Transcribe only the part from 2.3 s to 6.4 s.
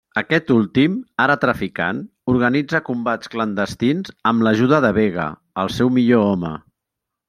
organitza combats clandestins amb l'ajuda de Vega, el seu millor